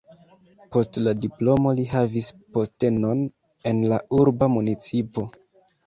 Post 0.75 0.97
la 1.07 1.13
diplomo 1.25 1.75
li 1.81 1.85
havis 1.93 2.31
postenon 2.59 3.23
en 3.75 3.87
la 3.95 4.05
urba 4.25 4.53
municipo. 4.59 5.33